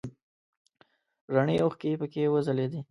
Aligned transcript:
رڼې 1.33 1.55
اوښکې 1.63 1.91
پکې 1.99 2.23
وځلیدې. 2.33 2.79